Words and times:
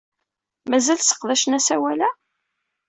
Mazal 0.69 0.99
sseqdacen 1.01 1.57
asawal-a? 1.57 2.09